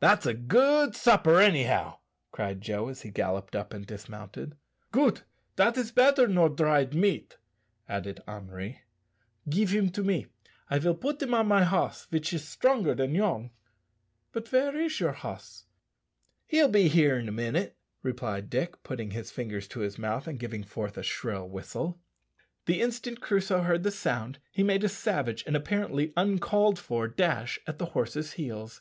that's 0.00 0.24
a 0.24 0.32
good 0.32 0.94
supper, 0.96 1.38
anyhow," 1.38 1.98
cried 2.32 2.62
Joe, 2.62 2.88
as 2.88 3.02
he 3.02 3.10
galloped 3.10 3.54
up 3.54 3.74
and 3.74 3.86
dismounted. 3.86 4.56
"Goot! 4.90 5.24
dat 5.56 5.76
is 5.76 5.92
better 5.92 6.26
nor 6.26 6.48
dried 6.48 6.94
meat," 6.94 7.36
added 7.86 8.22
Henri. 8.26 8.80
"Give 9.50 9.68
him 9.68 9.90
to 9.90 10.02
me; 10.02 10.28
I 10.70 10.78
will 10.78 10.94
put 10.94 11.20
him 11.20 11.34
on 11.34 11.46
my 11.46 11.62
hoss, 11.62 12.06
vich 12.06 12.32
is 12.32 12.42
strongar 12.48 12.94
dan 12.96 13.14
yourn. 13.14 13.50
But 14.32 14.48
ver 14.48 14.74
is 14.76 14.98
your 14.98 15.12
hoss?" 15.12 15.66
"He'll 16.46 16.68
be 16.70 16.88
here 16.88 17.18
in 17.18 17.28
a 17.28 17.30
minute," 17.30 17.76
replied 18.02 18.48
Dick, 18.48 18.82
putting 18.82 19.10
his 19.10 19.30
fingers 19.30 19.68
to 19.68 19.80
his 19.80 19.98
mouth 19.98 20.26
and 20.26 20.40
giving 20.40 20.64
forth 20.64 20.96
a 20.96 21.02
shrill 21.02 21.46
whistle. 21.50 22.00
The 22.64 22.80
instant 22.80 23.20
Crusoe 23.20 23.60
heard 23.60 23.82
the 23.82 23.90
sound 23.90 24.38
he 24.50 24.62
made 24.62 24.84
a 24.84 24.88
savage 24.88 25.44
and 25.46 25.54
apparently 25.54 26.14
uncalled 26.16 26.78
for 26.78 27.06
dash 27.08 27.60
at 27.66 27.76
the 27.78 27.84
horse's 27.92 28.32
heels. 28.40 28.80